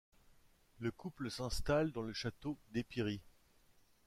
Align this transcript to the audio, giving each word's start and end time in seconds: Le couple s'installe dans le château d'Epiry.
Le 0.79 0.89
couple 0.89 1.29
s'installe 1.29 1.91
dans 1.91 2.01
le 2.01 2.11
château 2.11 2.57
d'Epiry. 2.73 3.21